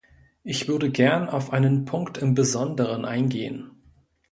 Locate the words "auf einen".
1.29-1.85